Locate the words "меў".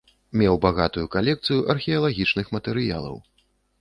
0.41-0.55